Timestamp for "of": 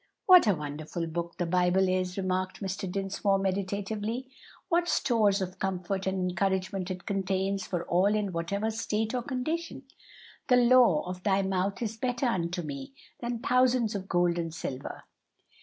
5.43-5.59, 11.05-11.21, 13.93-14.07